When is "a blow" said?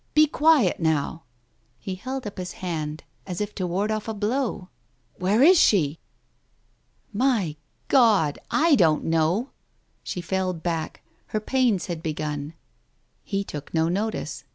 4.07-4.69